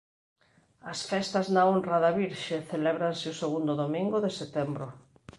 As 0.91 0.99
festas 1.11 1.47
na 1.53 1.63
honra 1.69 1.97
da 2.03 2.15
virxe 2.19 2.55
celébranse 2.71 3.25
o 3.33 3.39
segundo 3.41 3.71
domingo 3.83 4.17
de 4.25 4.31
setembro. 4.39 4.87